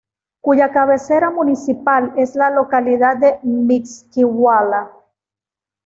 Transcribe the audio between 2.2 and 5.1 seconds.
la localidad de Mixquiahuala.